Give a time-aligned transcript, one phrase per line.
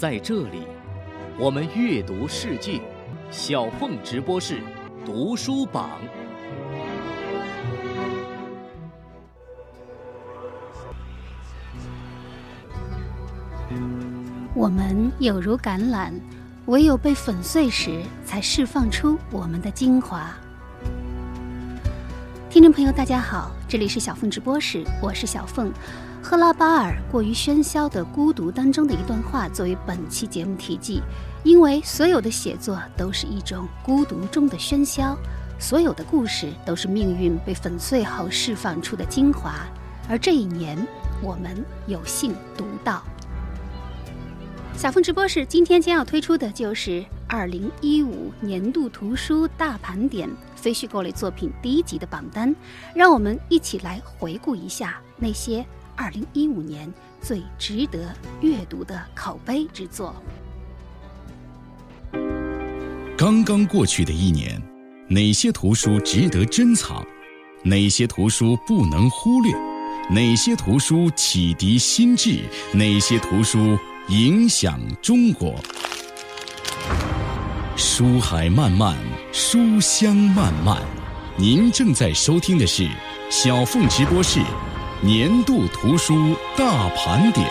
[0.00, 0.62] 在这里，
[1.38, 2.80] 我们阅读世界。
[3.30, 4.62] 小凤直播室
[5.04, 6.00] 读书榜。
[14.54, 16.14] 我们有如橄榄，
[16.64, 20.34] 唯有被粉碎时，才释放出我们的精华。
[22.48, 25.70] 听众朋友，大家好，这里是小凤直播室，我是小凤。
[26.22, 31.00] 赫拉巴尔《过于喧嚣的孤独》当中的一段话作为本期节目题记，
[31.42, 35.16] 因为所有的写作都是一种孤独中的喧嚣，
[35.58, 39.66] 所有的故事都是命运被粉碎后释放出的精华，
[40.08, 40.78] 而这一年
[41.22, 43.02] 我们有幸读到。
[44.76, 52.54] 小凤直播室今天将要推出的就是二零一五年度图书大盘点非虚构类作品第一集的榜单，
[52.94, 55.66] 让我们一起来回顾一下那些
[56.00, 56.90] 二零一五年
[57.20, 60.14] 最值得阅读的口碑之作。
[63.18, 64.58] 刚刚过去的一年，
[65.08, 67.06] 哪些图书值得珍藏？
[67.62, 69.52] 哪些图书不能忽略？
[70.08, 72.44] 哪些图书启迪心智？
[72.72, 73.78] 哪些图书？
[74.08, 75.54] 影响中国，
[77.76, 78.96] 书海漫漫，
[79.34, 80.80] 书香漫漫。
[81.36, 82.88] 您正在收听的是
[83.28, 84.40] 小凤直播室
[85.02, 87.48] 年度图书大盘点。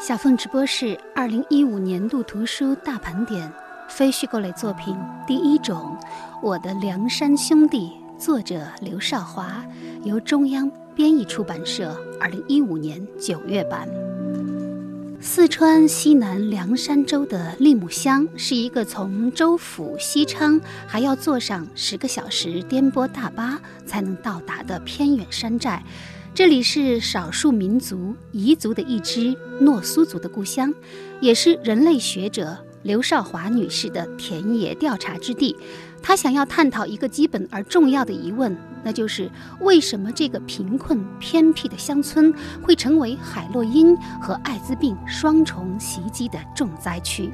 [0.00, 3.52] 小凤直播室二零一五年度图书大盘点，
[3.86, 4.96] 非虚构类作品
[5.26, 5.94] 第一种，
[6.40, 9.62] 《我的梁山兄弟》，作者刘少华，
[10.04, 13.88] 由中央编译出版社二零一五年九月版。
[15.20, 25.80] 四川西南凉山州的利木乡是一个从州府西昌还要坐上十个小时颠簸大巴才能到达的偏远山寨。
[26.34, 30.74] 这里是少数民族彝族的一支诺苏族的故乡，
[31.20, 35.56] 也是人类学者刘少华女士的田野调查之地。
[36.02, 42.32] 他想要探讨一个基本而重要的疑问，那就是为什么这个贫困偏僻的乡村
[42.62, 47.30] 会成为海洛因和艾滋病双重袭击的重灾区？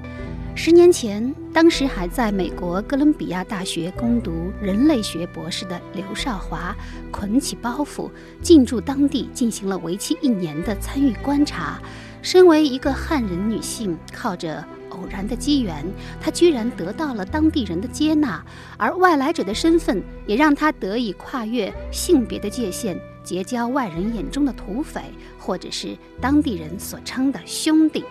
[0.57, 6.75] 十年前，当时还在美国哥伦比亚大学攻读人类学博士的刘少华，
[7.11, 8.09] 捆起包袱
[8.41, 11.81] 进驻当地，进行了为期一年的参与观察。
[12.23, 15.85] 身为一个汉人女性，靠着偶然的机缘，
[16.21, 18.45] 他居然得到了当地人的接纳，
[18.79, 25.03] 而外来者的身份也让他得以跨越性别的界限，结交外人眼中的土匪，
[25.39, 28.05] 或者是当地人所称的兄弟。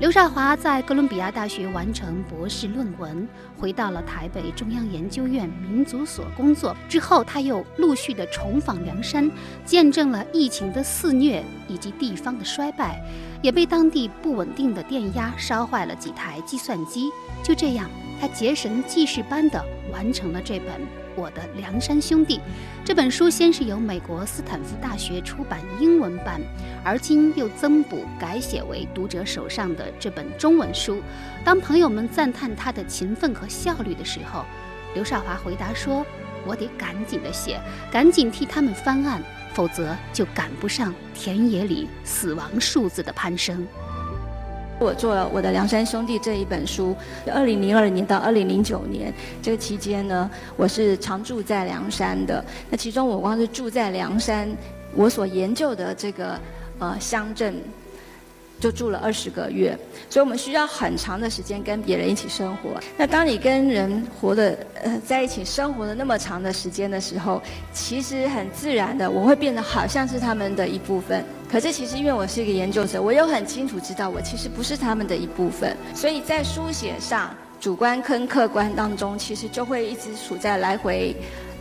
[0.00, 6.76] 刘少华在哥伦比亚大学完成博士论文，回到了台北中央研究院民族所工作。
[6.88, 9.30] 之后，他又陆续的重访凉山，
[9.64, 13.00] 见证了疫情的肆虐以及地方的衰败，
[13.40, 17.08] 也被当地不稳定的电压烧坏了几台计算机。
[17.44, 17.88] 就这样，
[18.20, 21.03] 他结绳记事般的完成了这本。
[21.16, 22.40] 我的梁山兄弟
[22.84, 26.40] 这本书先是由美国斯坦福大学出版英文版，
[26.84, 31.02] 而今又增补改写为读者手上的这本中文书。
[31.44, 34.44] 当朋友们赞叹他的勤奋和效率的时候，
[34.94, 36.04] 刘少华回答说
[36.46, 37.60] ：“我得赶紧的写，
[37.90, 39.22] 赶紧替他们翻案，
[39.54, 43.66] 否则就赶不上田野里死亡数字的攀升。”
[44.80, 46.94] 我做了我的《梁山兄弟》这一本书，
[47.32, 52.44] 二零零二年到二零零九年这个期间呢，我是常住在梁山的。
[52.68, 54.48] 那其中我光是住在梁山，
[54.94, 56.38] 我所研究的这个
[56.78, 57.54] 呃乡镇。
[58.64, 62.70] 就住了二十个月，所以我们需要很长的时间跟别人一起生活。
[62.96, 67.42] 那当你跟人活的呃在一起生活的那么长的时间的时候，
[67.74, 71.22] 其实很自然的，我会变得好像是他们的一部分。
[71.46, 75.76] 可是其实因为我是一个研究者，我又很清楚知道我其实不是他们的一部分。
[75.94, 81.14] 所以在书写上，主观跟客观当中，其实就会一直处在来回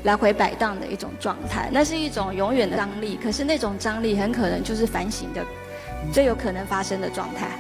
[0.03, 1.69] 来回摆荡的一种状态。
[1.69, 5.44] 那是一种永远的张力，可是那种张力很可能就是反省的。
[6.11, 7.57] 最有可能发生的状态，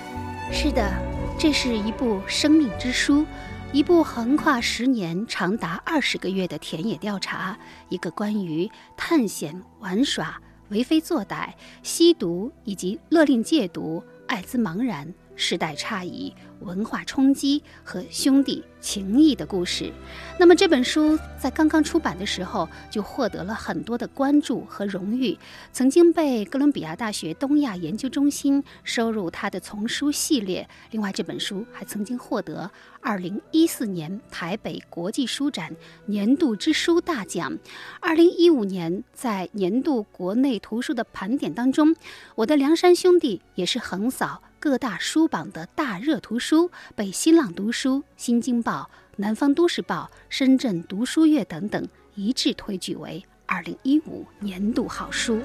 [0.51, 0.91] 是的，
[1.39, 3.25] 这是一部生命之书，
[3.71, 7.57] 一部横跨十年、长达二十个月的田野调查，
[7.89, 11.49] 一个关于探险、玩耍、为非作歹、
[11.81, 19.91] 吸毒以及勒令戒毒、艾滋茫然、时代差异、文化冲击和兄弟情谊的故事。
[20.39, 25.37] 那么这本书在刚刚出版的时候就获得了很多的关注和荣誉，
[25.71, 30.67] 曾经被哥伦比亚大学东亚研究中心收入他的丛书系列。
[30.91, 32.69] 另外，这本书还曾经获得
[33.01, 35.75] 2014年台北国际书展
[36.05, 37.57] 年度之书大奖。
[38.01, 41.95] 2015年在年度国内图书的盘点当中，
[42.35, 44.41] 我的梁山兄弟也是横扫。
[44.63, 55.41] 各大书榜的大热图书被新浪读书、新京报、南方都市报、深圳读书月等等一致推举为二零一五年度好书。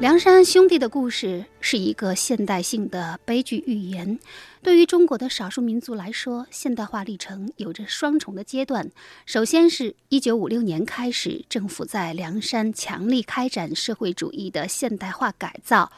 [0.00, 4.18] 梁山兄弟的故事是一个现代性的悲剧寓言。
[4.62, 8.90] 对于中国的少数民族来说，现代化历程有着双重的阶段。
[9.24, 15.90] 首先是一九五六年开始，政府在梁山强力开展社会主义的现代化改造。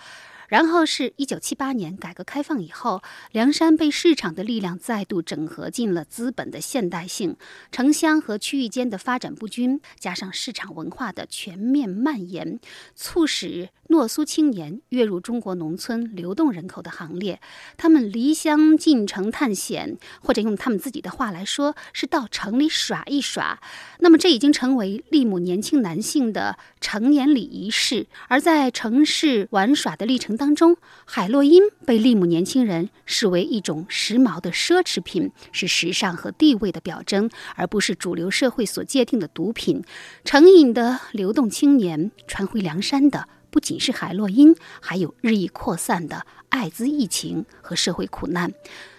[0.50, 7.36] 然后是一九七八年改革开放以后，梁山被市场的力量再度整合进了资本的现代性，
[7.70, 12.58] 城乡和区域间的发展不均，加上市场文化的全面蔓延，
[12.96, 17.40] 促使诺苏青年跃入中国农村流动人口的行列。
[17.76, 23.60] 他们离乡进城探险，或者用他们自己的话来说，是到城里耍一耍。
[24.00, 28.08] 那么这已经成为利姆年轻男性的成年礼仪式。
[28.26, 30.39] 而在城市玩耍的历程。
[30.40, 39.84] 当中，海洛因被利姆年轻人视为一种时髦的奢侈品，是时尚和地位的表征，而不是主流社会所界定的毒品。
[40.24, 48.50] 成瘾的流动青年传回梁山的不仅是海洛因，还有日益扩散的艾滋疫情和社会苦难。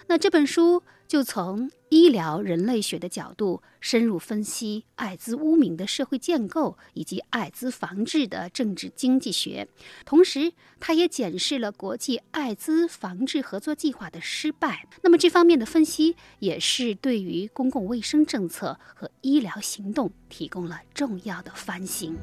[0.06, 0.84] 那这本书。
[1.08, 9.68] 就从医疗人类学的角度深入分析艾滋污名的社会建构以及艾滋防治的政治经济学，
[10.06, 14.88] 同时，他也检视了国际艾滋防治合作计划的失败。
[15.02, 22.16] 那么，这方面的分析也是对于公共卫生政策和医疗行动提供了重要的反省。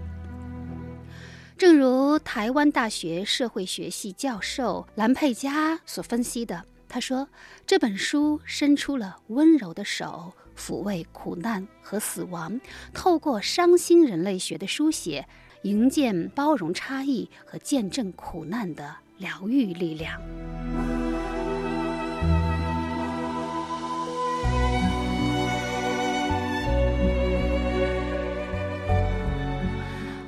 [1.56, 6.66] 正如台湾大学社会学系教授兰佩嘉所分析的。
[6.90, 7.30] 他说
[7.68, 12.60] ：“这本书伸出了温柔的手，抚慰苦难和死亡，
[12.94, 15.28] 透过伤心人类学的书写，
[15.62, 20.20] 营建包容差异和见证苦难的疗愈力量。”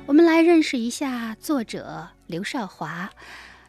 [0.06, 3.10] 我们来认识一下作者刘少华。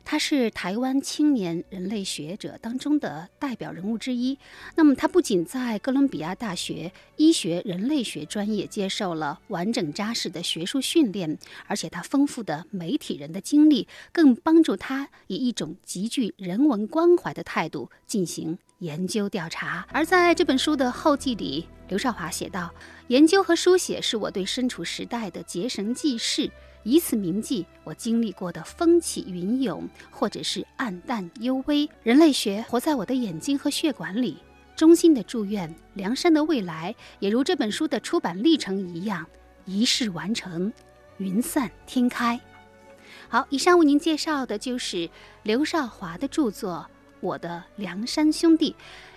[0.05, 4.37] 他是台湾青年人类学者当中的代表人物之一。
[4.75, 19.87] 那么，他不仅在哥伦比亚大学医学人类学专业接受了完整扎实的学术训练，而且他丰富的媒体人的经历，更帮助他以一种极具人文关怀的态度进行研究调查。
[19.91, 22.73] 而在这本书的后记里，刘少华写道
[23.07, 26.51] ：“研究和书写是我对身处时代的结绳记事。”
[26.83, 31.89] 以此铭记我经历过的风起云涌，或者是暗淡幽微。
[32.03, 34.37] 人类学活在我的眼睛和血管里。
[34.75, 39.25] 衷心的祝愿梁山的未来也如这本书的出版历程一样，
[39.65, 40.73] 一世完成，
[41.17, 42.39] 云散天开。
[43.29, 45.09] 好，以上为您介绍的就是
[45.43, 46.87] 刘少华的著作
[47.19, 48.71] 《我的梁山兄弟》，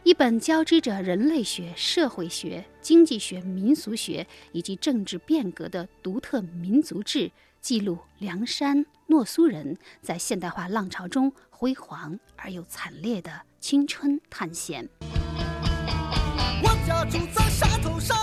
[0.06, 7.29] 一本交织着人类学、社会学、经济学、民俗学以及政治变革的独特民族志。
[7.61, 14.89] 记录梁山诺苏人在现代化浪潮中辉煌而又惨烈的青春探险。
[15.03, 18.17] 我家住在山头上，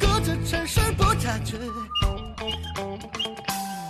[0.00, 1.58] 隔着城市不家去。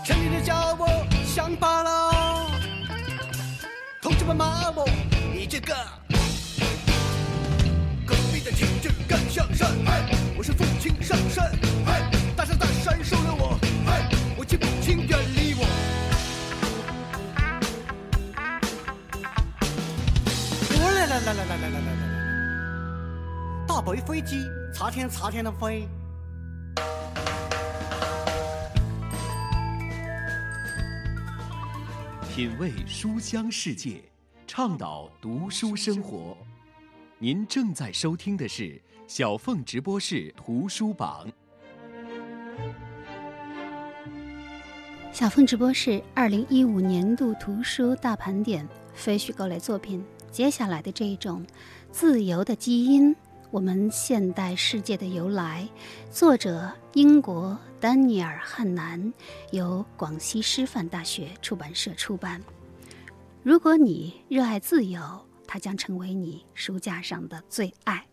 [0.04, 0.88] 城里人叫我
[1.24, 2.50] 乡巴佬，
[4.02, 4.84] 同志们骂我
[5.46, 5.74] 这个。
[8.06, 9.70] 隔壁的亲戚更像山，
[10.36, 11.50] 我是父亲上山。
[11.86, 12.02] 嘿，
[12.36, 13.58] 大山大山收留我，
[14.36, 15.64] 我亲不亲远离我。
[20.70, 25.88] 来来来来来来来来来，大白飞机擦天擦天的飞。
[32.34, 34.02] 品味书香世界，
[34.56, 36.36] 倡导读书生活。
[37.18, 41.28] 您正在收听的是小凤直播室图书榜。
[45.10, 50.04] 小凤直播室二零一五年度图书大盘点非虚构类作品。
[50.30, 51.44] 接下来的这一种
[51.90, 53.12] 自由的基因，
[53.50, 55.68] 我们现代世界的由来》，
[56.16, 59.12] 作者英国丹尼尔·汉南，
[59.50, 62.40] 由广西师范大学出版社出版。
[63.44, 65.02] 如果你热爱自由，
[65.46, 68.06] 它将成为你书架上的最爱。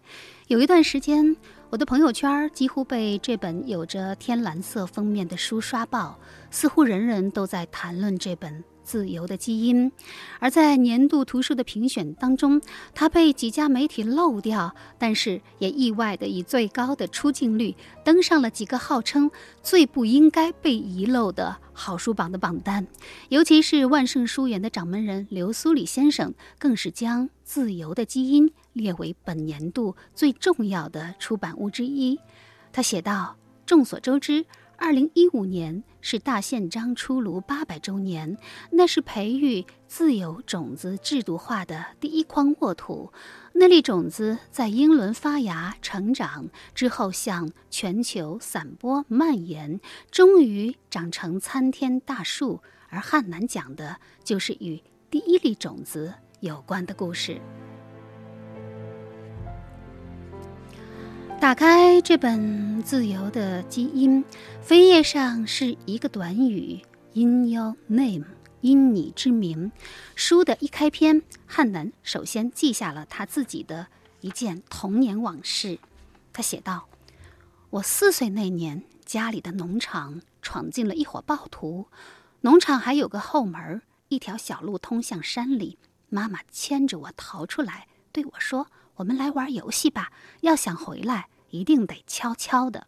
[0.47, 1.33] 有一段时间，
[1.69, 6.19] 我的朋友圈几乎被这本有着天蓝色封面的书刷爆，
[6.49, 8.61] 似乎人人都在谈论这本。
[8.83, 9.91] 自由的基因，
[10.39, 12.61] 而在年度图书的评选当中，
[12.93, 19.29] 它被几家媒体漏掉，但是也意外的以最高的出镜率登上了几个号称
[19.61, 22.85] 最不应该被遗漏的好书榜的榜单。
[23.29, 32.19] 尤其是万盛书园的掌门人刘苏里先生，更是将《自由的基因》列为本年度最重要的出版物之一。
[32.73, 33.35] 他写道
[33.65, 34.45] ：“众所周知。”
[34.81, 38.35] 二零一五年是大宪章出炉八百周年，
[38.71, 43.13] 那是培育自由种子制度化的第一筐沃土。
[43.53, 52.59] 那粒种子在英伦发芽、成长之后，向全球散播蔓延，终于长成参天大树。
[52.89, 57.39] 而汉南讲的就是与第一粒种子有关的故事。
[61.41, 62.39] 打开这本
[62.83, 64.23] 《自由的基因》，
[64.63, 66.79] 扉页上是一个短语
[67.13, 68.25] ：“In your name，
[68.61, 69.71] 因你之名。”
[70.15, 73.87] 书的一开篇，汉南首先记下了他自己的
[74.19, 75.79] 一件童年往事。
[76.31, 76.87] 他写道
[77.71, 81.87] ：“我四岁那年，家里的农场闯进了一伙暴徒。
[82.41, 85.79] 农场还有个后门，一条小路通向山里。
[86.07, 90.11] 妈妈牵着我逃出来，对我说。”我们来玩游戏吧。
[90.41, 92.87] 要想回来，一定得悄悄的。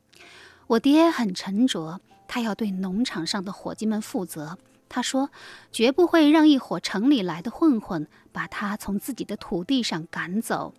[0.68, 4.58] 我爹很沉着，他要对农场上的伙计们负责。
[4.90, 5.32] 他说，
[5.72, 10.76] 绝不会让一伙城里来的混混把他从自己的土地上赶走。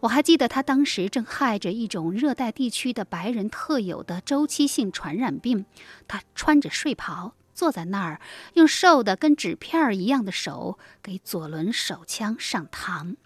[0.00, 5.66] 我还记得他当时正害着一种热带地区的白人特有的周期性传染病。
[6.08, 8.20] 他穿着睡袍，坐在那儿，
[8.54, 13.16] 用瘦的跟纸片儿一样的手给左轮手枪上膛。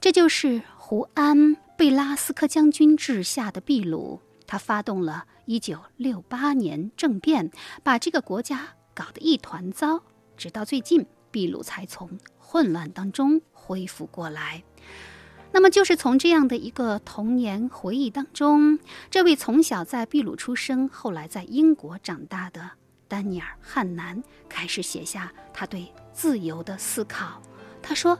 [0.00, 1.38] 这就是胡安·
[1.78, 7.50] 贝拉斯科将军治下的秘鲁，他发动了1968年政变，
[7.82, 10.02] 把这个国家搞得一团糟。
[10.36, 14.62] 直到最近，秘鲁才从混乱当中恢复过来。
[15.52, 18.78] 那么，就是从这样的一个童年回忆当中，
[19.10, 22.72] 这位从小在秘鲁出生，后来在英国长大的
[23.08, 27.40] 丹尼尔·汉南开始写下他对自由的思考。
[27.80, 28.18] 他说。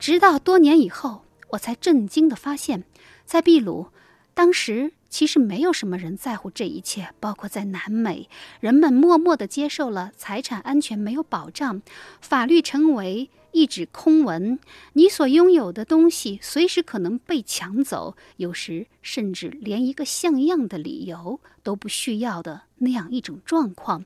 [0.00, 2.84] 直到多年以后，我才震惊地发现，
[3.24, 3.88] 在秘鲁，
[4.34, 7.10] 当时其实没有什么人在乎这一切。
[7.18, 8.28] 包括在南美，
[8.60, 11.82] 人们默默地接受了财产安全没有保障，
[12.20, 14.58] 法律成为一纸空文，
[14.92, 24.04] 你所拥有的东西随时可能被抢走，有时甚至连一个像样的理由都不需要的那样一种状况。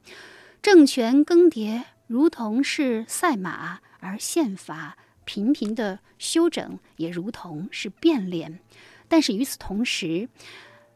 [0.63, 4.97] 政权更迭如同是赛马，而宪法。
[5.25, 8.61] 频频的修整也如同是变脸，
[9.09, 10.29] 但是与此同时，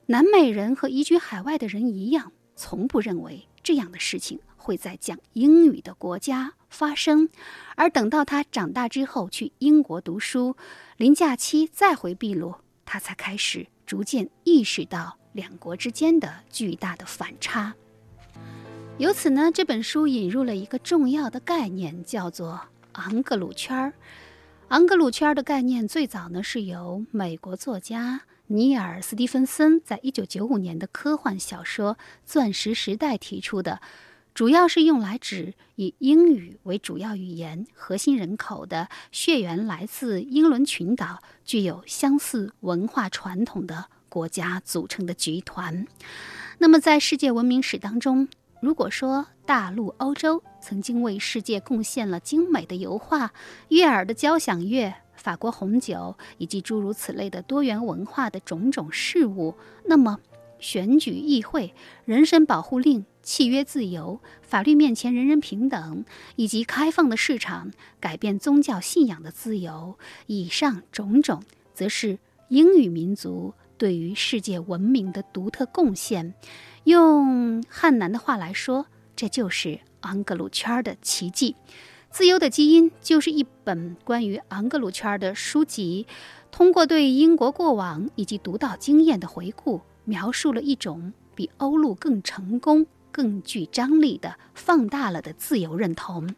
[0.07, 7.29] 南美人和移居海外的人一样，从不认为这样的事情会在讲英语的国家发生。
[7.77, 10.57] 而等到他长大之后去英国读书，
[10.97, 12.55] 临假期再回秘鲁，
[12.85, 17.75] 他才开始逐渐意识到两国之间的巨大的反差。
[18.99, 22.61] 由此呢，这本书引入了一个重要的概念，叫做。
[22.99, 23.93] 昂格鲁圈儿，
[24.69, 31.95] 昂格鲁圈儿的概念最早呢是由美国作家尼尔·斯蒂芬森在一九九五年的科幻小说
[32.27, 33.81] 《钻石时代》提出的，
[34.35, 45.87] 主要是用来指以英语为主要语言、核心人口的血缘来自英伦群岛、具有相似文化传统的国家组成的集团。
[46.59, 48.29] 那么，在世界文明史当中，
[48.61, 53.33] 如果说大陆欧洲曾经为世界贡献了精美的油画、
[53.69, 60.19] 悦耳的交响乐、法国红酒以及诸如此类的多元文化的种种事物，那么
[60.59, 61.73] 选举、议会、
[62.05, 69.97] 人身保护令、契约自由、法律面前人人平等，以及开放的市场、改变宗教信仰的自由，
[70.27, 76.35] 以上种种，则是英语民族对于世界文明的独特贡献。
[76.85, 81.57] 用汉南的话来说，这就是昂格鲁圈的奇迹。
[82.11, 86.07] 自由的基因就是一本关于昂格鲁圈的书籍，
[86.51, 96.35] 通过对英国过往以及独到经验的回顾，描述了一种比欧陆更成功、更具张力的放大了的自由认同。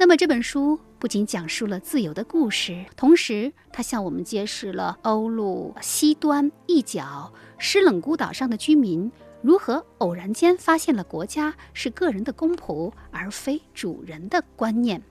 [0.00, 9.10] 那么这本书不仅讲述了自由的故事，同时它向我们揭示了欧陆西端一角湿冷孤岛上的居民
[9.42, 15.02] 如何偶然间发现了国家是个人的公仆而非主人的观念。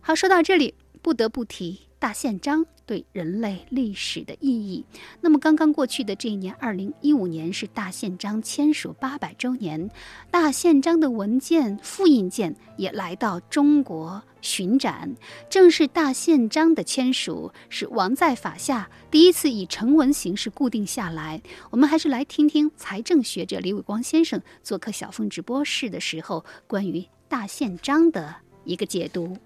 [0.00, 4.84] 好，说到这里，不得不提大宪章对人类历史的意义。
[5.20, 9.88] 那么，刚刚过去的这一年，二零一五年是大宪章签署八百周年，
[10.28, 15.14] 大宪章的文件复印件也来到中国巡展。
[15.48, 21.40] 正是大宪章的签署，使王在法下第一次以成文形式固定下来。
[21.70, 29.36] 我们还是来听听财政学者李伟光先生做客小凤直播室的时候，关于大宪章的一个解读。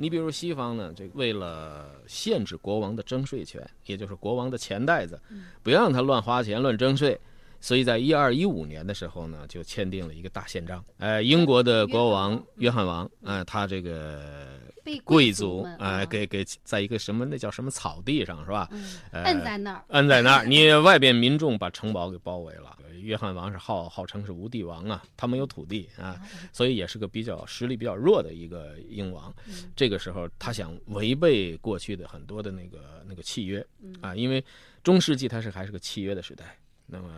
[0.00, 5.20] 你比如西方呢，这为了限制国王的征税权，也就是国王的钱袋子，
[5.62, 7.20] 不要让他乱花钱、乱征税，
[7.60, 10.82] 所以在一二一五年的时候呢，就签订了一个大宪章。
[10.96, 14.58] 呃，英国的国王约翰王，呃，他这个
[14.98, 18.68] 贵族，啊，给给在一个什么那叫什么草地上是吧？
[19.12, 22.76] 摁在那儿，摁在那儿， 你外边民众把城堡给包围了。
[23.00, 26.20] 约翰王是号号称是无地王啊，他没有土地啊，
[26.52, 29.34] 所以也是个比较实力比较弱的一个英王。
[29.74, 33.66] 这个时候他想违背过去的很多的那个那个契约
[34.02, 34.44] 啊，因为
[34.82, 36.58] 中世纪它是还是个契约的时代。
[36.84, 37.08] 那么，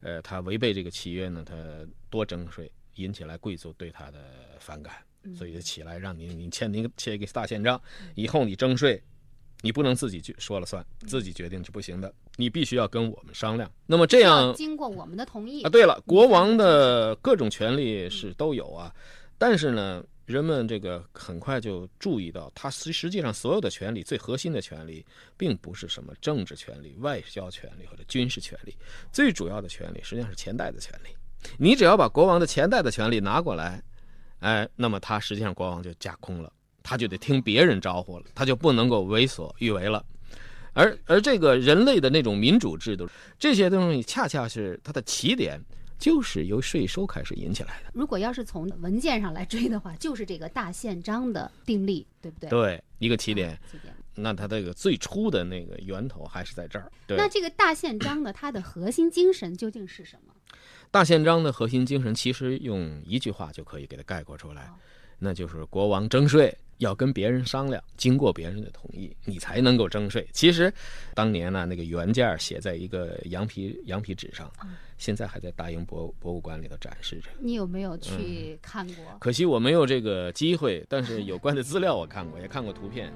[0.00, 1.54] 呃，他违背这个契约呢，他
[2.10, 4.18] 多征税，引起来贵族对他的
[4.60, 4.94] 反感，
[5.36, 7.80] 所以就起来让你你签您签一个大宪章，
[8.14, 9.02] 以后你征税。
[9.62, 13.70] 你不能自己去说了算，自己决定是不行的，你必须要跟我们商量。
[13.86, 15.70] 那么这样经过我们的同意啊。
[15.70, 18.94] 对了，国王的各种权利是都有啊，
[19.38, 25.02] 但是呢，人们这个很快就注意到，他实实际上所有的权利，最核心的权利，
[25.34, 28.76] 并不是什么政治权利、外交权利或者军事权利，
[29.12, 31.08] 最主要的权利实际上是钱袋的权利。
[31.56, 33.82] 你只要把国王的钱袋的权利拿过来，
[34.44, 36.52] 哎，那么他实际上国王就架空了。
[36.86, 40.04] 他就得听别人招呼了，他就不能够为所欲为了。
[40.74, 43.08] 而而这个人类的那种民主制度，
[43.38, 45.58] 这些东西恰恰是它的起点，
[45.98, 47.90] 就是由税收开始引起来的。
[47.94, 52.50] 如果要是从文件上来追的话，就是这个大宪章的订立，对不对？
[52.50, 53.58] 对，一个起点。
[53.72, 53.94] 起点。
[54.14, 56.92] 那它这个最初的那个源头还是在这儿。
[57.08, 60.34] 那这个大宪章呢，它的核心精神究竟是什么？
[60.94, 64.70] 大宪章的核心精神其实用一句话就可以给它概括出来，
[65.18, 66.56] 那就是国王征税。
[66.78, 70.24] 要跟别人商量，经过别人的同意，你才能够征税。
[70.32, 70.72] 其实，
[71.14, 74.48] 当年呢，那个原件写在一个羊皮羊皮纸上，
[74.96, 77.28] 现在还在大英博博物馆里头展示着。
[77.40, 79.04] 你有没有去看过？
[79.18, 83.12] 可惜我没有这个机会，但是有关的资料我看过，也看过图片。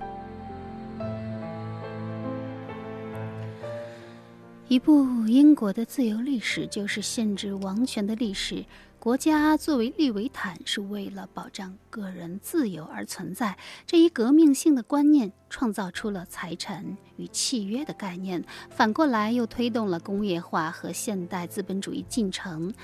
[4.68, 8.62] 一部英国的自由历史，就是限制王权的历史。
[8.98, 13.56] 国家作为利维坦，是为了保障个人自由而存在。
[13.86, 16.84] 这一革命性的观念创造出了财产
[17.16, 22.74] 与契约的概念，反过来又推动了工业化和现代资本主义进程。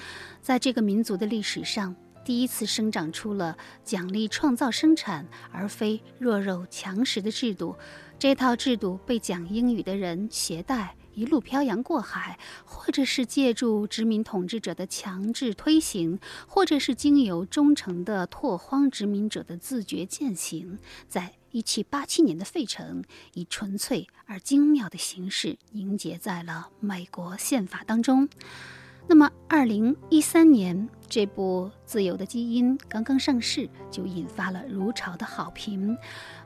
[0.40, 1.94] 在这个民族的历史上，
[2.24, 7.76] 第一次生长出了奖励创造生产而非弱肉强食的制度。
[8.18, 10.96] 这套制度被讲英语的人携带。
[11.14, 28.28] 一路漂洋过海，或者是借助殖民统治者的强制推行，或者是经由忠诚的拓荒殖民者的自觉践行，在一七八七年的费城，以纯粹而精妙的形式凝结在了美国宪法当中。
[29.06, 35.94] 那么，二零一三年这部《自由的基因》刚刚上市，就引发了如潮的好评。《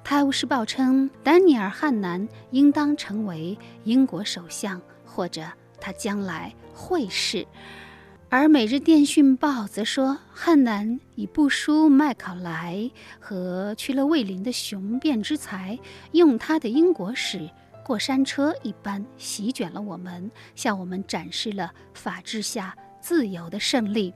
[0.03, 5.43] 泰晤士报》称，丹尼尔·汉南应当成为英国首相，或者
[5.81, 7.47] 他将来会是。
[8.29, 12.91] 而《每日电讯报》则说，汉南以不输麦考莱
[13.21, 15.79] 和去勒卫林的雄辩之才，
[16.11, 17.49] 用他的英国史。
[17.89, 24.13] 过山车一般席卷了我们，向我们展示了法治下自由的胜利。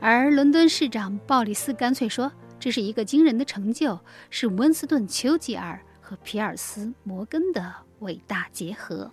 [0.00, 3.98] 而伦敦市长鲍里斯干脆说：“这是一个惊人的成就，
[4.28, 9.10] 是温斯顿·丘吉尔和皮尔斯·摩根的伟大结合。”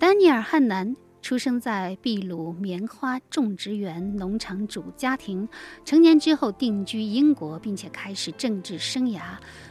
[0.00, 0.96] 丹尼尔·汉南。
[1.26, 5.48] 出生在秘鲁棉花种植园农场主家庭，
[5.84, 9.20] 成年之后定居英国，并且开始政治生涯。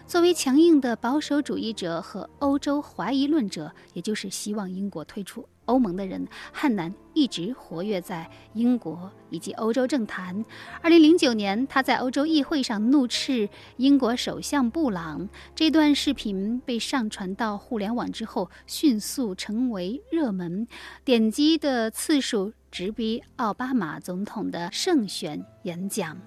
[0.06, 5.48] 作为强硬的保守主义者和欧洲怀疑论者，也就是希望英国退出。
[5.66, 10.44] 欧盟的人，汉南一直活跃在英国以及欧洲政坛。
[10.82, 15.28] 二零零九年，他在欧洲议会上怒斥英国首相布朗。
[15.54, 20.68] 这段视频被上传到互联网之后，迅速成为热门，
[21.04, 22.54] 点击的次数。
[22.72, 26.18] 直逼奥巴马总统的胜选演讲。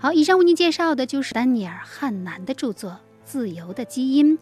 [0.00, 2.92] 好，以上为您介绍的就是丹尼尔·汉南的著作
[3.26, 4.38] 《自由的基因》。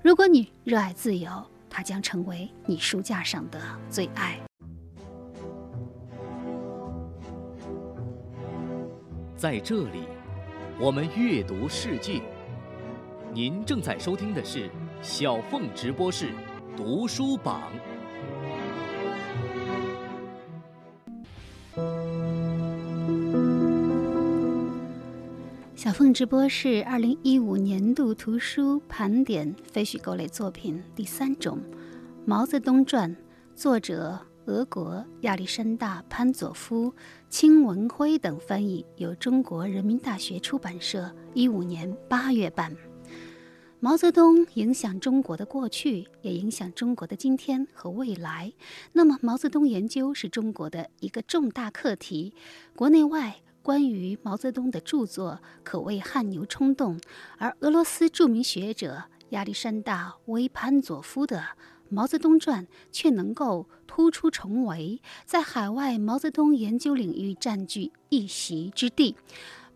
[0.00, 1.30] 如果你热爱自由，
[1.70, 4.38] 它将成为你书架上的最爱。
[9.36, 10.04] 在这里，
[10.78, 12.20] 我们阅读世界。
[13.32, 14.68] 您正在收听的是
[15.00, 16.34] 小凤直播室
[16.76, 17.72] 读书榜。
[25.80, 31.58] 小凤直播室二零一五年度图书盘点非虚构类作品第三种，
[32.26, 33.10] 《毛泽东传》，
[33.56, 36.94] 作者俄国亚历山大·潘佐夫、
[37.30, 42.76] 清文辉等翻译，由中国人民大学出版社一五年八月版。
[43.78, 48.52] 毛泽东影响中国的过去，也影响中国的今天和未来。
[48.92, 52.34] 那么，毛泽东研究是中国的一个重大课题，
[52.76, 57.00] 国内外关于毛泽东的著作可谓汗牛充栋。
[57.38, 61.38] 而俄罗斯著名学者亚历山大·维潘佐夫的
[61.88, 69.16] 《毛泽东传》却能够突出重围，在海外毛泽东研究领域占据一席之地。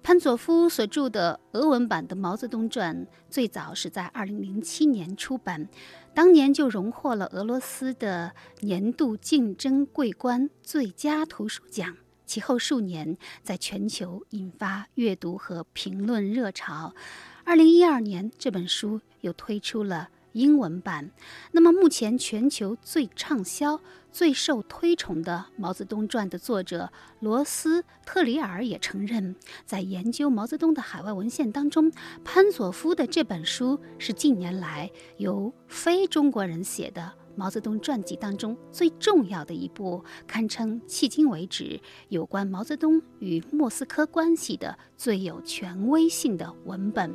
[0.03, 5.67] 潘佐夫所著的俄文版的《毛泽东传》最早是在2007年出版，
[6.13, 11.97] 当年就荣获了俄罗斯的年度竞争桂冠最佳图书奖。
[12.27, 16.95] 其后数年，在全球引发阅读和评论热潮。
[17.47, 21.11] 2012年，这本书又推出了英文版。
[21.53, 23.81] 那么，目前全球最畅销。
[24.15, 29.35] 最受推崇的《毛泽东传》的作者罗斯特里尔也承认，
[29.67, 31.91] 在研究毛泽东的海外文献当中，
[32.25, 47.15] 潘佐夫的这本书是近年来由非中国人写的毛泽东传记当中最重要的一部，堪称迄今为止有关毛泽东与莫斯科关系的最有权威性的文本。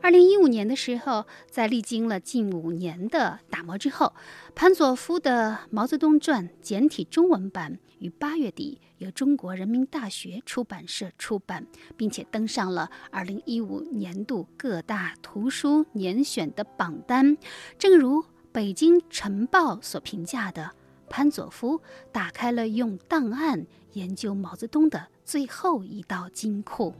[0.00, 4.12] 二零一五年的时候，在历经了近五年的打磨之后，
[4.52, 17.36] 潘佐夫的《毛泽东传》简体中文版于八月底由中国人民大学出版社出版，并且登上了二零一五年度各大图书年选的榜单。
[17.78, 20.72] 正如北京晨报所评价的，
[21.08, 21.80] 潘佐夫
[22.12, 26.94] 打开了用档案研究毛泽东的最后一道金库。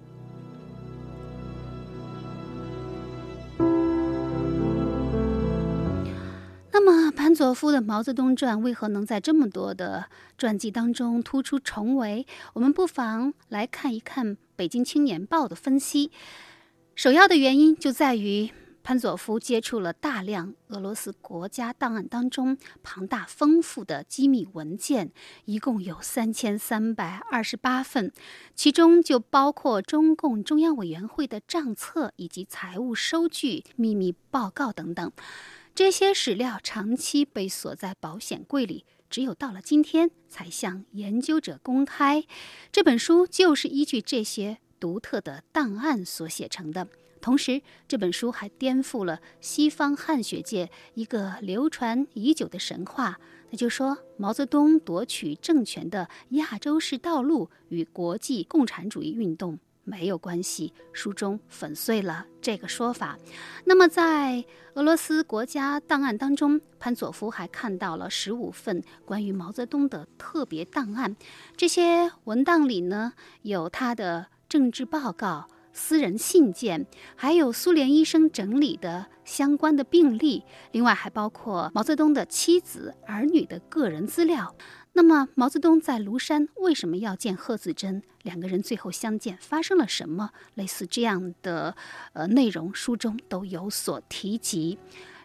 [6.70, 10.06] 那么，潘佐夫的《毛泽东传》为何能在这么多的
[10.38, 12.26] 传记当中突出重围？
[12.54, 16.10] 我们不妨来看一看《北京青年报》的分析。
[16.94, 18.50] 首要的原因就在于
[18.82, 25.12] 潘佐夫接触了大量俄罗斯国家档案当中庞大丰富的机密文件，
[25.44, 28.12] 一共有三千三百二十八份，
[28.54, 35.12] 其中就包括中共中央委员会的账册以及财务收据、秘密报告等等。
[35.74, 42.24] 这些史料长期被锁在保险柜里，只有到了今天才向研究者公开。
[42.70, 46.88] 这本书就是依据这些独特的档案所写成的。
[47.22, 53.18] 同时，这本书还颠覆了西方汉学界一个流传已久的神话，
[53.50, 59.58] 那就说毛泽东夺取政权的亚洲式道路与国际共产主义运动。
[59.84, 63.18] 没有关系，书中粉碎了这个说法。
[63.64, 71.16] 那么，在俄罗斯国家档案当中，潘佐夫还看到了十五份关于毛泽东的特别档案。
[71.56, 84.54] 这些文档里呢，有他的政治报告、私人信件，还有苏联医生整理的相关的病例，另外还包括毛泽东的妻子、儿女的个人资料。
[84.94, 88.02] 那么，毛泽东在庐山为什么要见贺子珍？
[88.22, 90.30] 两个人最后相见发生了什么？
[90.54, 91.74] 类似这样的
[92.12, 94.78] 呃内容，书中都有所提及。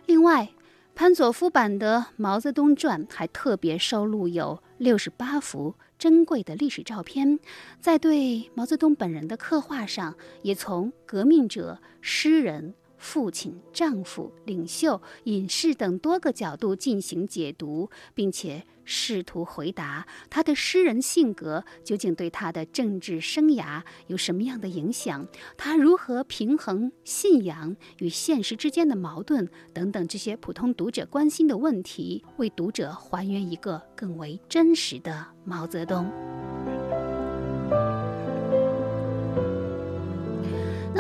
[0.06, 0.50] 另外，
[0.96, 7.40] 潘佐夫版的《毛泽东传》还特别收录有六十八幅珍贵的历史照片，
[7.80, 12.76] 在对毛泽东本人的刻画上，也从革命者、诗人。
[13.08, 36.12] 父亲、丈夫、领袖、隐士等多个角度进行解读，并且试图回答他的诗人性格究竟对他的政治生涯有什么样的影响，他如何平衡信仰与现实之间的矛盾等等这些普通读者关心的问题，为读者还原一个更为真实的毛泽东。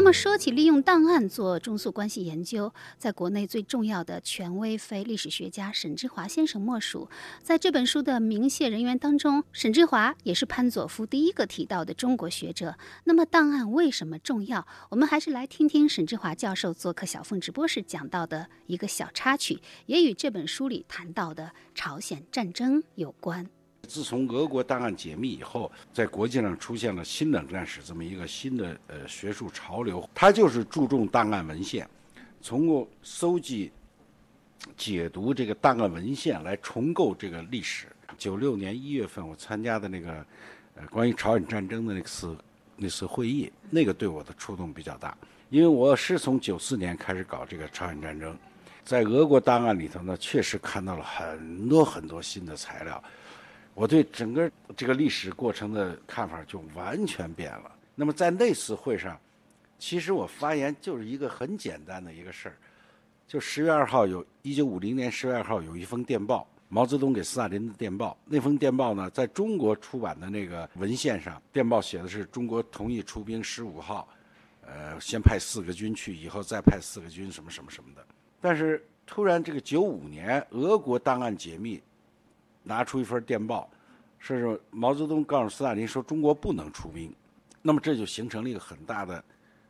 [0.07, 0.09] 么。
[0.09, 7.09] 么说起利用档案做中苏关系研究，在国内最重要的权威非历史学家沈志华先生莫属。
[7.43, 12.77] 在这本书的明谢人员当中，沈志华也是潘佐夫第一个提到的中国学者。
[13.03, 14.65] 那么档案为什么重要？
[14.91, 23.49] 我们还是来听听沈志华教授做客小凤直播时讲到的一个小插曲，也与这本书里谈到的朝鲜战争有关。
[23.87, 31.89] 自从俄国档案解密以后，在国际上出现了新冷战史这么一个新的呃学术潮流，它就是注重档案文献，
[32.43, 33.71] 通过搜集、
[34.75, 37.87] 解读这个档案文献来重构这个历史。
[38.17, 40.25] 九六年一月份，我参加的那个
[40.75, 42.35] 呃关于朝鲜战争的那次
[42.75, 45.15] 那次会议，那个对我的触动比较大，
[45.49, 48.35] 因为我是从九四年开始搞这个朝鲜战争，
[48.83, 53.01] 在俄国档案里头呢，确实看到了很多很多新的材料。
[53.77, 57.71] 我对整个这个历史过程的看法就完全变了。
[57.93, 59.15] 那么在那次会上，
[59.77, 62.57] 其实我发言就是一个很简单的一个事儿，
[63.27, 68.17] 就十月二号有，一九五零年十月二号有一封电报，毛泽东给斯大林的电报。
[68.25, 74.07] 那封电报呢，在中国出版的那个文献上，电报写的是中国同意出兵十五号，
[74.65, 78.03] 呃，先派四个军去，以后再派四个军，什么什么什么的。
[78.41, 81.79] 但是突然这个九五年，俄国档案解密。
[82.67, 83.69] 拿出一份电报，
[84.19, 87.15] 是说是毛泽东告诉斯大林说中国不能出兵，
[87.61, 89.23] 那么这就形成了一个很大的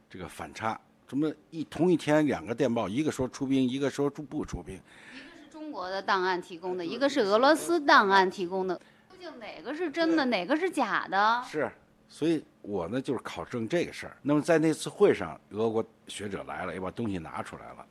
[0.09, 0.79] 这个反差。
[1.07, 4.75] 怎么一同一天两个电报，一个说出兵，一个说不出兵？
[4.75, 8.75] 一个是中国的档案提供的，一个是俄罗斯档案提供的，
[9.09, 11.43] 究竟哪个是真的，哪个是假的？
[11.47, 11.71] 是，
[12.09, 14.17] 所以我呢就是考证这个事儿。
[14.21, 17.85] 那么在那次会上，俄国学者来了，也把东西拿出来了，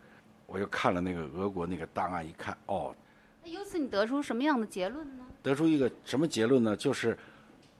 [0.46, 2.94] 我又看了那个俄国那个档案，一看，哦。
[3.52, 5.24] 由此你得出什么样的结论呢？
[5.42, 6.76] 得出一个什么结论呢？
[6.76, 7.16] 就是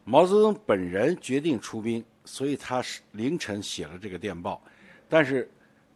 [0.05, 4.63] 毛泽东本人决定出兵，所以他是凌晨写了这个电报，
[5.09, 5.51] 但是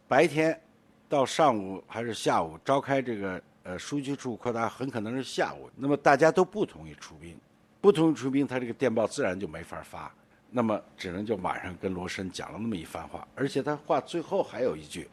[0.07, 0.59] 白天
[1.07, 5.69] 到上午还是下午召开这个呃书记处扩大，很可能是下午。
[5.75, 7.37] 那么大家都不同意出兵，
[7.79, 10.13] 不同意出兵，他这个电报自然就没法发，
[10.49, 15.07] 那么只能就晚上跟罗申讲了那么一番话，而且他话最后还有一句，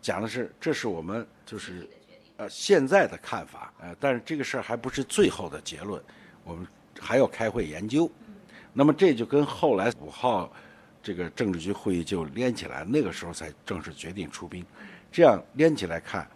[0.00, 1.88] 讲的是这是我们就是。
[2.38, 6.00] 呃，现在的看法，呃，但是这个事儿还不是最后的结论，
[6.44, 6.64] 我们
[6.98, 8.08] 还要开会研究。
[8.72, 10.48] 那么这就跟后来五号
[11.02, 14.64] 这个政治局会议就连起来，那个时候才正式决定出兵。
[15.10, 16.28] 这样连起来看，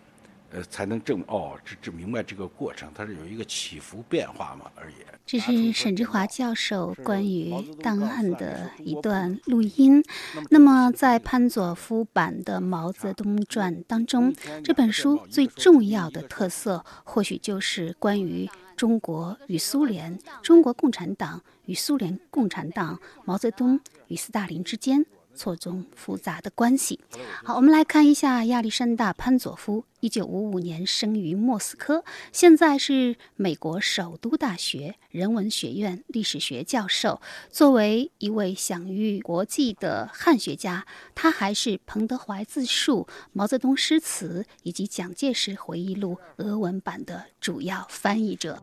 [0.53, 4.95] 呃，才能证哦，这这明白这个过程，它是有一个起伏变化嘛而已。
[5.25, 10.05] 这是沈志华教授关于档案的一段录音。
[10.51, 25.07] 那么，在潘佐夫版的《毛泽东传》当中，这本书最重要的特色，或许就是关于中国与苏联、中国共产党与苏联共产党、毛泽东与斯大林之间。
[25.35, 27.01] 错综复杂的关系。
[27.45, 37.21] 好，我们来看一下亚历山大·潘佐夫，一九五五年生于莫斯科，现在是美国首都大学人文学院历史学教授。
[37.51, 48.63] 作为一位享誉国际的汉学家，他还是彭德怀自述、毛泽东诗词以及蒋介石回忆录俄文版的主要翻译者。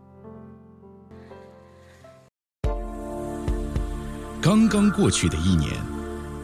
[4.42, 5.99] 刚刚过去的一年。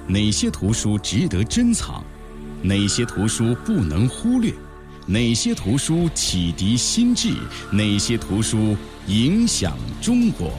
[0.08, 2.04] 哪些图书值得珍藏？
[2.62, 4.54] 哪些图书不能忽略？
[5.08, 7.34] 哪些图书启迪心智？
[7.72, 10.52] 哪些图书影响中国？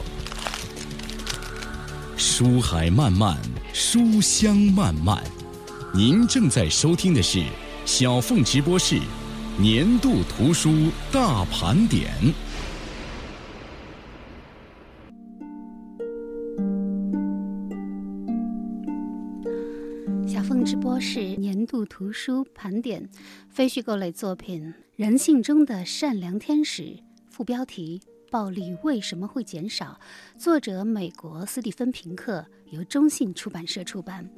[2.17, 3.37] 书海漫漫，
[3.71, 5.23] 书香漫漫。
[5.93, 7.41] 您正在收听的是
[7.85, 8.99] 小凤直播室
[9.57, 12.11] 年度图书大盘点。
[20.47, 23.09] 风之波是年度图书盘点，
[23.49, 24.63] 非虚构类作品
[24.95, 26.83] 《人性中的善良天使》，
[27.29, 29.99] 副标题：暴力为什么会减少？
[30.37, 34.29] 作者：美国斯蒂芬平克，由中信出版社出版。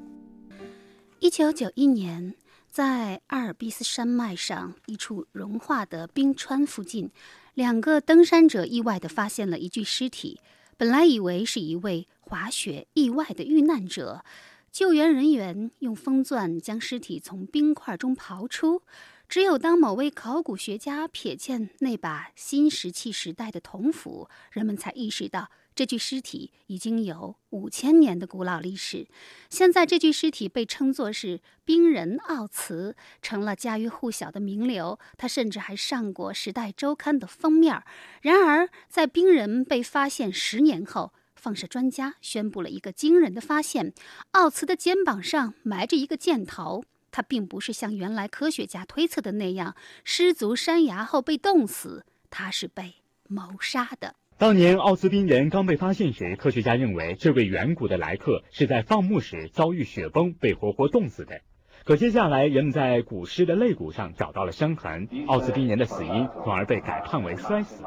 [1.20, 2.34] 一九九一年，
[2.72, 7.12] 在阿尔卑斯山脉上一处融化的冰川附近，
[7.54, 10.40] 两个登山者意外地发现了一具尸体，
[10.76, 14.26] 本来以为是一位滑雪意外的遇难者。
[14.72, 18.84] 救援人员用风钻将尸体从冰块中刨出，
[19.28, 29.08] 只有当某位考古学家瞥见那把新石器时代的铜斧，人们才意识到这具尸体已经有五千年的古老历史。
[29.50, 35.00] 现在，这具尸体被称作是冰人奥茨，成了家喻户晓的名流。
[35.18, 37.82] 他甚至还上过《时代周刊》的封面。
[38.22, 43.94] 然而，在冰人被发现十年后，放射专家宣布了一个惊人的发现：
[44.32, 46.84] 奥茨的肩膀上埋着一个箭头。
[47.12, 52.94] 他并不是像原来科学家推测的那样失足山崖后被冻死，他是被
[53.28, 54.14] 谋杀的。
[54.38, 61.42] 当年奥兹冰人刚被发现时，科学家认为这位远古的来客是在放牧时遭遇雪崩被活活冻死的。
[61.86, 67.84] 可接下来，人们在古尸的肋骨上找到了伤痕，奥斯宾人的死因从而被改判为摔死。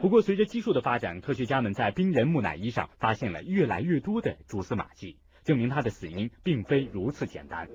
[0.00, 7.68] 不过，随着技术的发展，科学家们在冰人木乃伊上发现了越来越多的蛛丝马迹，证明他的死因并非如此简单。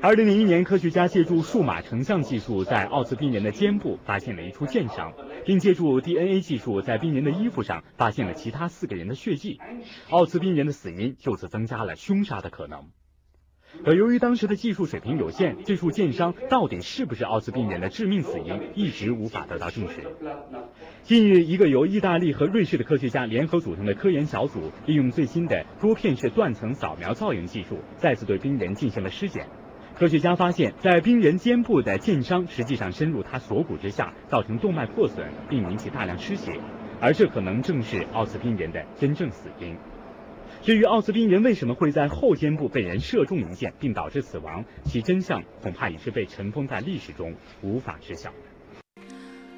[0.00, 5.12] 二零零一年，科学家借助数码成像技术，在奥斯宾人的肩部发现了一处剑伤，
[5.44, 9.60] 并借助 DNA 技术，在冰人的衣服上发现了其他四个人的血迹。
[10.08, 12.88] 奥斯宾人的死因就此增加了凶杀的可能。
[13.82, 20.02] 可由于当时的技术水平有限，这处剑伤到底是不是奥斯病人的致命死因，一直无法得到证实。
[21.02, 29.46] 近日，一个由意大利和瑞士的科学家联合组成的科研小组，利用最新的多片式断层扫描造影技术，再次对病人进行了尸检。
[29.98, 36.58] 科学家发现，在病人肩部的剑伤实际上深入他锁骨之下，造成动脉破损，并引起大量失血，
[37.00, 39.76] 而这可能正是奥斯病人的真正死因。
[40.64, 48.32] 至于奥斯宾人为什么会在后肩部被人射中一箭并导致死亡，其真相恐怕已是被尘封在历史中，无法知晓。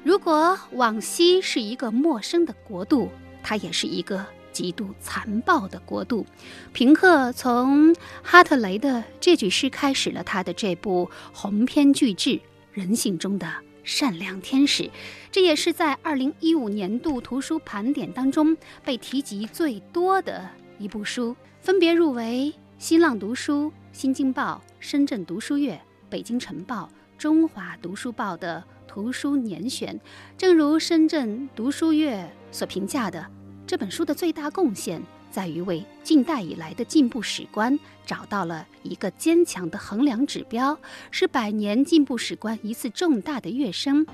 [0.03, 3.09] 如果往昔是一个陌生的国度，
[3.41, 6.25] 它也是一个极度残暴的国度。
[6.73, 12.31] 平克从哈特雷的这句诗开始了他的这部鸿篇巨制
[12.73, 13.49] 《人性中的
[13.85, 14.83] 善良天使》，
[15.31, 20.49] 这也是在二零一五年度图书盘点当中被提及最多的。
[20.79, 26.87] 一部书分别入围新浪读书、新京报、深圳读书月、北京晨报、
[27.17, 29.99] 中华读书报的图书年选。
[30.37, 33.25] 正如深圳读书月所评价的，
[33.65, 40.77] 这本书的最大贡献在于为近代以来的进步史观找到了一个坚强的衡量指标，
[41.09, 44.05] 是百年进步史观一次重大的跃升。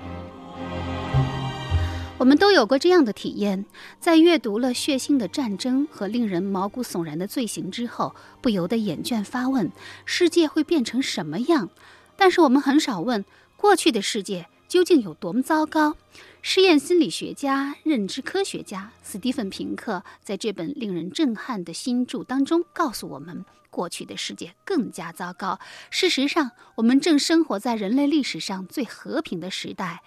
[2.24, 3.66] 我们都有过这样的体验，
[4.00, 9.70] 在阅读了血腥的战争和令人毛骨悚然的罪行之后，不由得眼倦发问：
[10.06, 11.68] 世界会变成什么样？
[12.16, 13.26] 但是我们很少问，
[13.58, 15.98] 过去的世界究竟有多么糟糕？
[16.40, 25.58] 实验心理学家、认知科学家斯蒂芬·平克在这本令人震撼的新著当中告诉我们，过去的世界更加糟糕。
[25.90, 30.02] 事实上，我们正生活在人类历史上最和平的时代。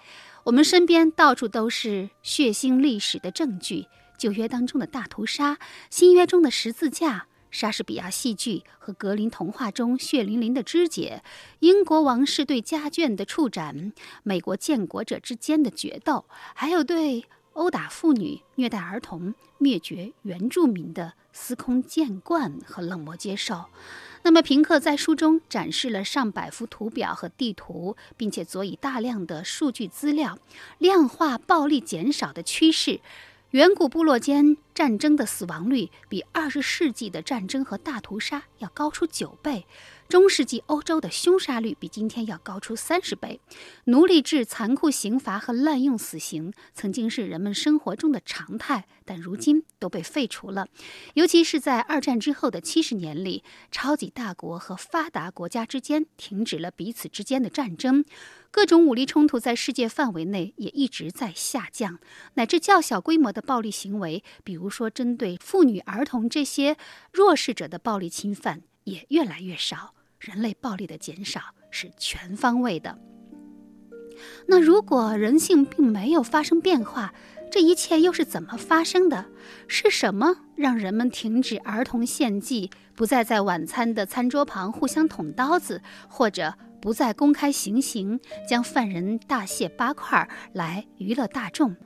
[0.48, 5.58] 我们身边到处都是血腥历史的证据：旧约当中的大屠杀，
[5.90, 11.22] 新约中的十字架，莎士比亚戏剧和格林童话中血淋淋的肢解，
[11.58, 23.66] 英国王室对家眷的处斩，美国建国者之间的决斗，还有对殴打妇女、虐待儿童、灭绝原住民的司空见惯和冷漠接受。
[24.22, 30.38] 那么，平克在书中展示了上百幅图表和地图，并且佐以大量的数据资料，
[30.78, 33.00] 量化暴力减少的趋势。
[33.52, 39.66] 远古部落间战争的死亡率比二十世纪的战争和大屠杀要高出九倍。
[40.08, 43.40] 中世纪欧洲的凶杀率比今天要高出三十倍，
[43.86, 50.68] 奴隶制、残酷刑罚和滥用死刑曾经是人们生活中的常态，但如今都被废除了。
[51.12, 58.02] 尤其是在二战之后的七十年里，超级大国和发达国家之间停止了彼此之间的战争，
[58.50, 61.98] 各种武力冲突在世界范围内也一直在下降，
[62.34, 66.76] 乃至较小规模的暴力行为，比如说针对妇女、儿童这些
[67.12, 69.94] 弱势者的暴力侵犯也越来越少。
[70.18, 72.98] 人类暴力的减少是全方位的。
[74.48, 77.14] 那如果人性并没有发生变化，
[77.52, 79.26] 这一切又是怎么发生的？
[79.68, 91.76] 是什么让人们停止儿童献祭，不再在晚餐的餐桌旁互相捅刀子，或者不再公开行刑，将犯人大卸八块来娱乐大众？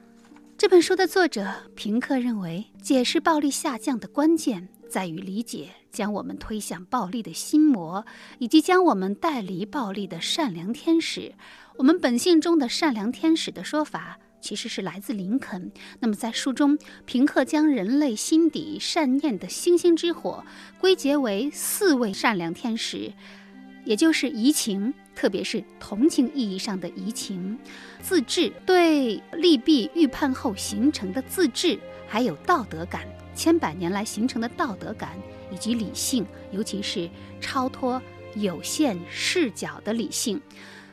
[0.62, 4.68] 这本书的作者平克认为，解释暴力下降的关键。
[4.88, 8.06] 在于理解将我们推向暴力的心魔，
[8.38, 11.34] 以及将我们带离暴力的善良天使。
[11.78, 15.72] 我们本性中的善良天使的说法，其实是来自林肯。
[15.98, 20.44] 那么，在书中，平克将人类心底善念的星星之火
[20.78, 23.12] 归结为四位善良天使，
[23.84, 27.58] 也就是移情，特别是同情意义上的移情；
[28.02, 33.06] 自治，对利弊预判后形成的自治；还有道德感。
[33.34, 35.16] 千百年来形成的道德感
[35.50, 37.08] 以及理性，尤其是
[37.40, 38.02] 超脱
[38.34, 40.38] 有限视角的理性，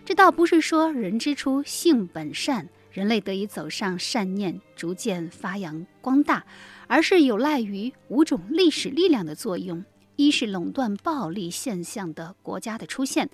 [0.05, 6.45] 这倒不是说人之初性本善，人类得以走上善念，逐渐发扬光大，
[6.87, 9.83] 而是有赖于五种历史力量的作用：
[10.15, 13.29] 一是垄断暴力现象的国家的出现。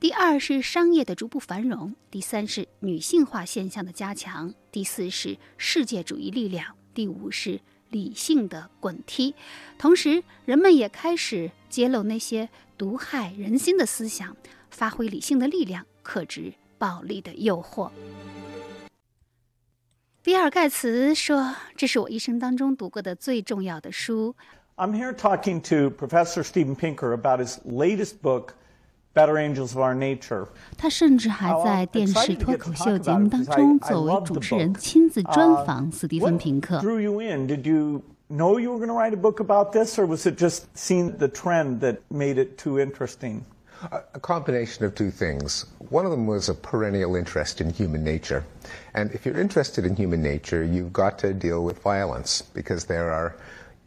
[0.00, 9.34] 第二是商业的逐步繁荣，第三是女性化现象的加强，第四是世界主义力量，第五是理性的滚梯。
[9.76, 12.48] 同时，人们也开始揭露那些
[12.78, 14.34] 毒害人心的思想，
[14.70, 17.90] 发挥理性的力量，克制暴力的诱惑。
[20.22, 24.34] 比尔·盖茨说：“这是我一生当中读过的最重要的书。”
[24.76, 28.54] I'm here talking to Professor Steven Pinker about his latest book.
[29.13, 30.47] Better Angels of Our Nature。
[30.77, 36.79] 他甚至还在电视脱口秀节目当中作为主持人亲自专访斯蒂芬·平克。
[36.79, 37.47] Drew you in?
[37.47, 40.37] Did you know you were going to write a book about this, or was it
[40.37, 43.45] just seeing the trend that made it too interesting?
[44.13, 45.65] A combination of two things.
[45.89, 48.43] One of them was a perennial interest in human nature.
[48.93, 53.11] And if you're interested in human nature, you've got to deal with violence because there
[53.11, 53.35] are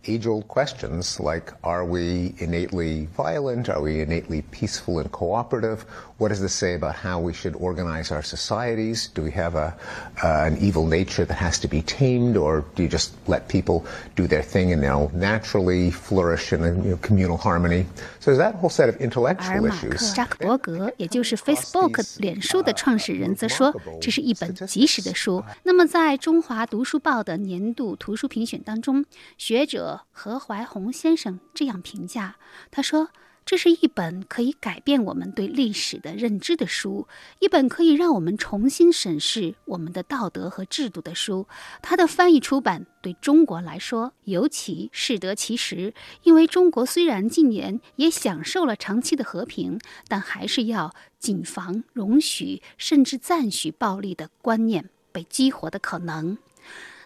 [0.07, 3.69] age old questions like are we innately violent?
[3.69, 5.85] Are we innately peaceful and cooperative?
[6.17, 9.09] What does this say about how we should organize our societies?
[9.15, 9.77] Do we have a,
[10.25, 13.85] uh, an evil nature that has to be tamed, or do you just let people
[14.17, 17.87] do their thing and they'll naturally flourish in a you know, communal harmony?
[18.19, 20.13] So there's that whole set of intellectual issues.
[20.15, 25.45] 扎克伯格，也就是 Facebook 脸书的创始人，则说这是一本及时的书。
[25.63, 29.05] 那么，在中华读书报的年度图书评选当中，
[29.37, 32.36] 学者 何怀宏先生这样评价，
[32.72, 33.10] 他说。
[33.46, 41.46] 这是一本可以改变我们对历史的认知的书，一本可以让我们重新审视我们的道德和制度的书。
[41.82, 49.78] 它的翻译出版对中国来说尤其适得其时，因为中国虽然近年也享受了长期的和平，
[50.08, 56.38] 但还是要谨防容许甚至赞许暴力的观念被激活的可能。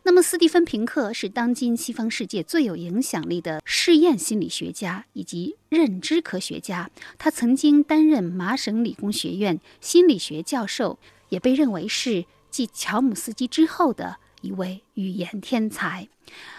[0.07, 6.89] 那么，斯蒂芬·平克是当今西方世界最有影响力的试验心理学家以及认知科学家。
[7.17, 10.97] 他曾经担任麻省理工学院心理学教授，
[11.27, 16.07] 也被认为是继乔姆斯基之后的一位语言天才。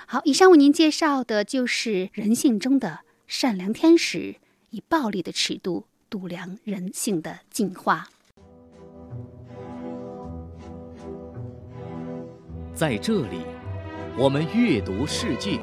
[0.07, 4.37] 好，以上为您介绍的就是人性中的善良天使，
[4.69, 8.11] 以暴力的尺度度量人性的进化。
[12.79, 13.41] 在这里，
[14.17, 15.59] 我们阅读世界。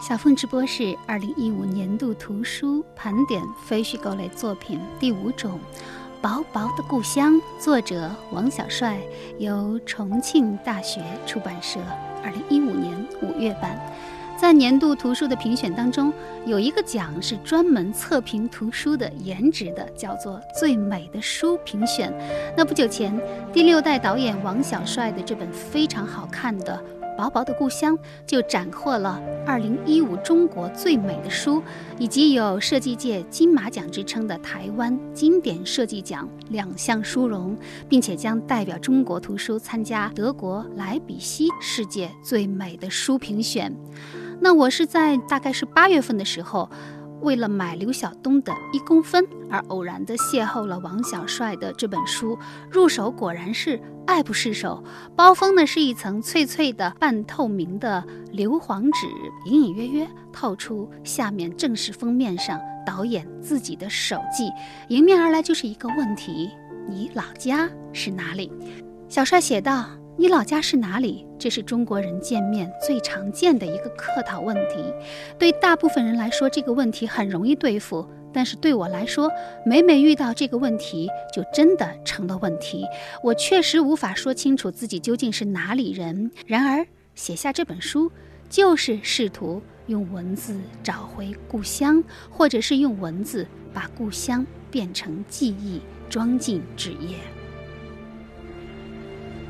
[0.00, 5.60] 小凤直播室二零一五年度图书盘点非虚构类作品第五种，
[6.20, 8.98] 《薄薄的故乡》，作者王小帅，
[9.38, 11.78] 由重庆大学出版社
[12.24, 13.80] 二零一五年五月版。
[14.42, 16.12] 在年度图书的评选当中，
[16.44, 22.12] 有一个奖是专门测评图书的颜值的，叫做“最美的书”评选。
[22.56, 23.16] 那不久前，
[23.52, 26.76] 第六代导演王小帅的这本非常好看的
[27.16, 31.62] 《薄薄的故乡》就斩获了2015中国最美的书，
[31.96, 37.56] 以及有设计界金马奖之称的台湾经典设计奖两项殊荣，
[37.88, 43.72] 并且将代表中国图书参加德国莱比锡世界最美的书评选。
[44.44, 46.68] 那我是在大概是八月份的时候，
[47.20, 52.36] 为了买刘晓东的一公分而偶然的邂逅了王小帅的这本书，
[52.68, 54.82] 入手果然是爱不释手。
[55.14, 59.06] 包封呢是一层脆脆的半透明的硫磺纸，
[59.46, 64.50] 隐隐约约透出下面正式封面上导演自己的手迹。
[64.88, 66.50] 迎面而来就是一个问题：
[66.88, 68.50] 你老家是哪里？
[69.08, 70.01] 小帅写道。
[70.18, 71.26] 你老家是哪里？
[71.38, 74.84] 这是中国人见面最常见的一个客套问题。
[75.38, 79.30] 对大部分人来说，这个问题很容易对付；但是对我来说，
[79.64, 82.84] 每每遇到这个问题，就真的成了问题。
[83.24, 86.30] 我确实无法说清楚自己究竟是哪里人。
[86.46, 88.12] 然而，写下这本书，
[88.50, 97.16] 就是试图用文字找回故乡，或者是用文字把故乡变成记忆，装进纸页。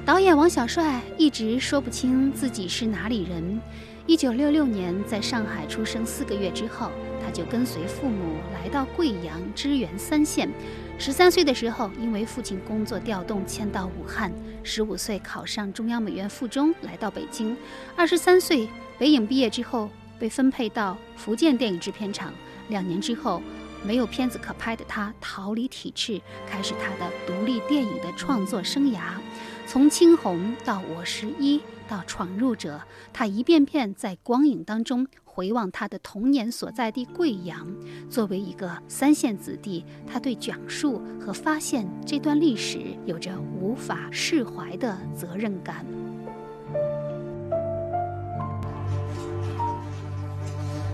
[0.05, 3.61] 导演王小帅一直说不清自己是哪里人。
[4.05, 6.91] 一九六六年在上海出生四个月之后，
[7.25, 10.51] 他就跟随父母来到贵阳支援三线。
[10.99, 14.33] 十三岁的时候，因为父亲工作调动迁到武汉。
[14.65, 17.57] 十五岁考上中央美院附中，来到北京。
[17.95, 19.89] 二十三岁北影毕业之后，
[20.19, 22.35] 被分配到福建电影制片厂。
[22.69, 23.41] 两年之后，
[23.85, 28.99] 没有片子可拍的他逃离体制，开始他的独立电影的创作生涯。
[29.73, 31.59] 从《青红》到《我十一》，
[31.89, 32.79] 到闯入者，
[33.11, 37.67] 他一遍遍在光影当中回望他的童年所在地贵阳。
[38.11, 45.87] 作为一个三线子弟，他对讲述和发现这段历史有着无法释怀的责任感。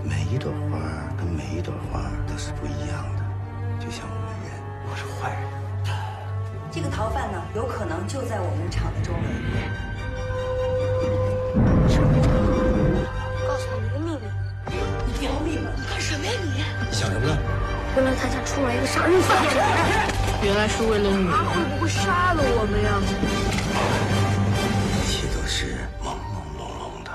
[0.05, 0.79] 每一朵花
[1.17, 5.58] 跟每一朵花都是不一样的，就像我们人，我是坏人。
[6.81, 9.19] 这个逃犯呢，有可能就在我们厂的周围。
[13.45, 14.21] 告诉你一个秘密，
[15.05, 16.63] 你别密了，干什么呀你？
[16.93, 17.37] 想什么呢？
[17.97, 19.43] 原来他家出来一个杀人犯，
[20.41, 22.95] 原来是为了女他会不会杀了我们呀？
[24.95, 27.11] 一切都是朦朦胧胧的。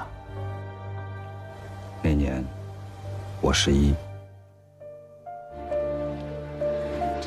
[2.03, 2.45] 那年，
[3.41, 3.95] 我十一。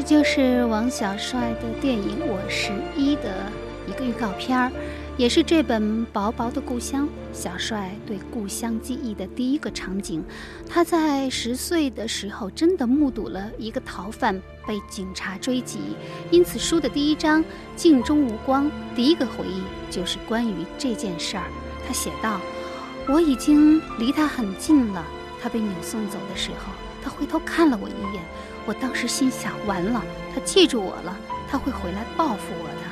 [0.07, 3.51] 就是王小帅的电影《我十一》的
[3.85, 4.71] 一个预告片儿，
[5.17, 10.23] 也是这本薄薄的故乡小帅对故乡记忆的第一个场景。
[10.65, 15.77] 他在十岁的时候真的目睹了一个逃犯被警察追击，
[16.31, 17.43] 因此书的第一章
[17.75, 21.43] 《镜中无光》第一个回忆就是关于这件事儿。
[21.85, 22.39] 他写道
[23.09, 25.05] ：“我已经离他很近了。
[25.41, 26.71] 他被扭送走的时候，
[27.03, 28.23] 他回头看了我一眼。”
[28.67, 30.03] 我当时心想，完了，
[30.35, 31.17] 他记住我了，
[31.49, 32.87] 他会回来报复我的。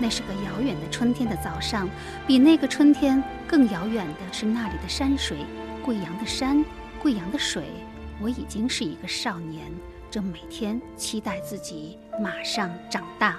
[0.00, 1.86] 那是个遥远的春天的早上，
[2.26, 5.44] 比那个春天更遥远的是那里的山水，
[5.84, 6.64] 贵阳的山，
[7.02, 7.64] 贵阳的水。
[8.22, 9.70] 我已经是一个少年，
[10.10, 13.36] 正每天期待自己马上长大。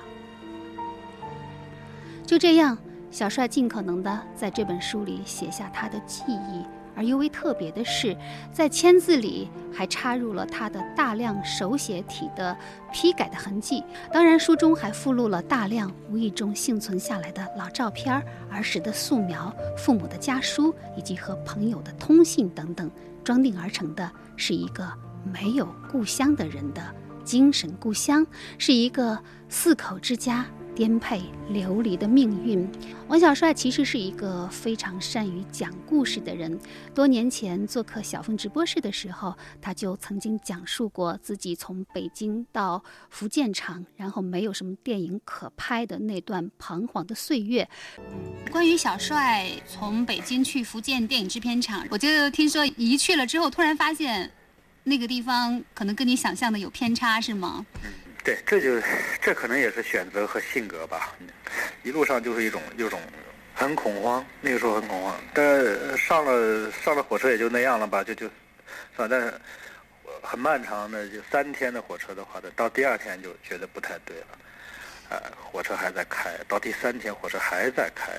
[2.24, 2.78] 就这样，
[3.10, 6.64] 小帅尽可能的在这本书里写下他的记忆。
[7.00, 8.14] 而尤为特别的是，
[8.52, 12.54] 在签字里还插入了他的大量手写体的
[12.92, 13.82] 批改的痕迹。
[14.12, 18.22] 当然，书中还附录了大量无意中幸存下来的老照片、
[18.52, 22.92] 儿时的素描、父母的家书以及和朋友的通信等等，
[23.24, 24.86] 装订而成的是一个
[25.24, 26.84] 没有故乡的人的
[27.24, 28.28] 精神故乡，
[28.58, 30.46] 是一个四口之家。
[30.80, 32.66] 颠沛流离的命运。
[33.10, 36.58] 王小帅其实是一个非常善于讲故事的人。
[36.96, 47.68] 多年前做客小凤直播室的时候，他就曾经讲述过自己从北京到福建厂，然后没有什么电影可拍的那段彷徨的岁月。
[48.50, 54.32] 关于小帅从北京去福建电影制片厂，我就听说一去了之后，突然发现
[54.86, 57.66] 那个地方可能跟你想象的有偏差，是吗？
[58.30, 58.80] 对，这就
[59.20, 61.16] 这可能也是选择和性格吧。
[61.82, 63.02] 一路上就是一种一种
[63.56, 65.20] 很恐慌，那个时候很恐慌。
[65.34, 68.30] 但上了上了火车也就那样了吧，就就，
[68.96, 69.34] 反正
[70.22, 74.28] 很漫长的，就三天的火车的话，到第二天就觉得不太对了。
[75.10, 78.12] 呃，火车还在开，到第三天火车还在开，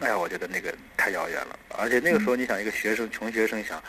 [0.00, 1.56] 哎呀，我觉得那个太遥远了。
[1.78, 3.80] 而且那个时候，你想一个学生，穷学生想，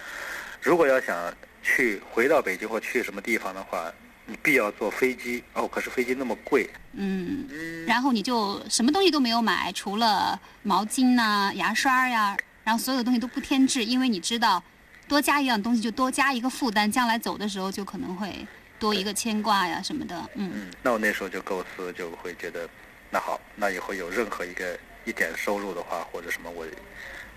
[0.62, 3.92] 如果要想去回到北京或去什么地方的话。
[4.26, 6.70] 你必要坐飞机哦，可是飞机那么贵。
[6.94, 7.46] 嗯，
[7.86, 14.64] 然后你就什么东西都没有买，除了毛巾呐、牙刷呀，然后所有的东西都不添置，因为你知道，
[15.08, 18.48] 多加一样东西就多加一个负担，将来走的时候就可能会
[18.80, 20.30] 多一个牵挂呀什么的。
[20.36, 22.70] 嗯，那我那时候就构思就会觉得，
[23.10, 26.66] 那好，那以后有任何一个一点收入的话，或者什么，我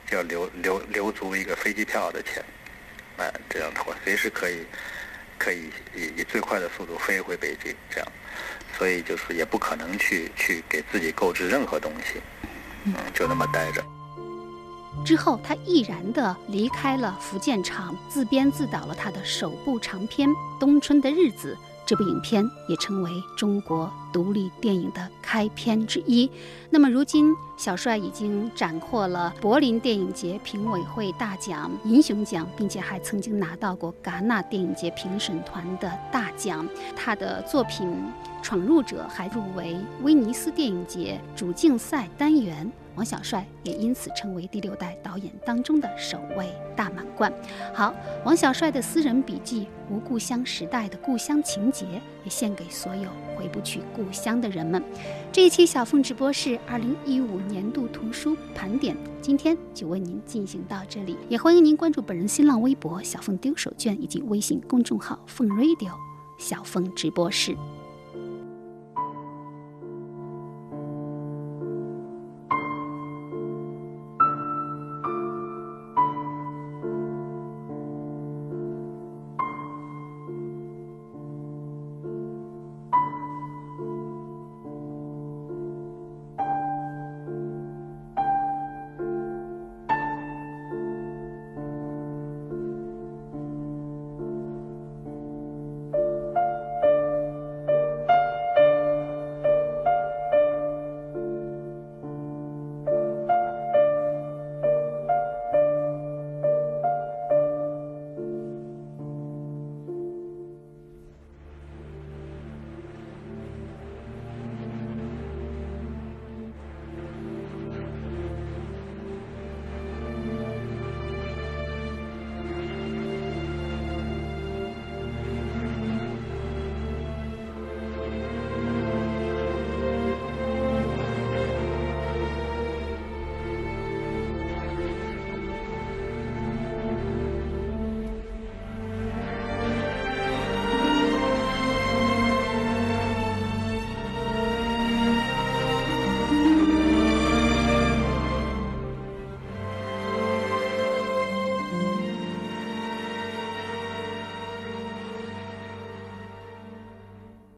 [0.08, 2.44] 就要留留留足一个飞机票的钱，
[3.16, 4.64] 哎，这样的话随时可以。
[5.38, 8.08] 可以以以最快的速度飞回北京，这样，
[8.76, 12.20] 所以就是也不可能去去给自己购置任何东西，
[12.84, 13.84] 嗯，就那么待着。
[15.04, 20.28] 之后，他毅然地离开了福建厂，自编自导了他的首部长篇
[20.58, 21.56] 《冬春的日子》。
[21.86, 26.28] 这部影片也成为中国独立电影的开篇之一。
[26.68, 36.68] 那么，如今小帅已经斩获了柏林电影节评委会大奖银熊奖，并且还曾经拿到过戛纳电影节评审团的大奖。
[36.96, 37.88] 他的作品
[38.42, 42.70] 《闯入者》还入围威尼斯电影节主竞赛单元。
[42.96, 47.32] 王小帅也因此成为第六代导演当中的首位大满贯。
[47.72, 47.94] 好，
[48.24, 51.84] 王小帅的私人笔记《无故乡时代的故乡情节》
[52.24, 54.82] 也献给所有回不去故乡的人们。
[55.30, 61.18] 这一期小凤直播室二零一五年度图书盘点，今天就为您进行到这里。
[61.28, 65.92] 也欢迎您关注本人新浪微博“小凤丢手绢”以及微信公众号“凤 radio”，
[66.38, 67.54] 小凤直播室。